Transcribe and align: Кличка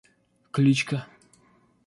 Кличка 0.55 0.99